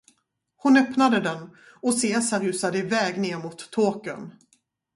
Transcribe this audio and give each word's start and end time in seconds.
Hon 0.55 0.77
öppnade 0.77 1.19
den, 1.19 1.55
och 1.81 1.93
Cesar 1.93 2.39
rusade 2.39 2.77
iväg 2.77 3.17
ner 3.17 3.37
mot 3.37 3.71
Tåkern. 3.71 4.33